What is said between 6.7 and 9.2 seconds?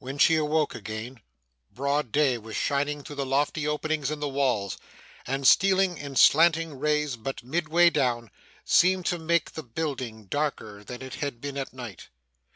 rays but midway down, seemed to